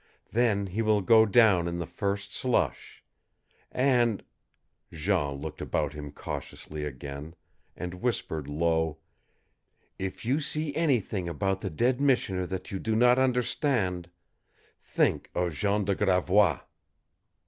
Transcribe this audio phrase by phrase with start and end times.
[0.31, 3.03] Then he will go down in the first slush.
[3.71, 4.23] And"
[4.91, 7.35] Jean looked about him cautiously again,
[7.77, 8.97] and whispered low
[9.99, 14.09] "if you see anything about the dead missioner that you do not understand
[14.81, 16.61] THINK OF JEAN DE GRAVOIS!"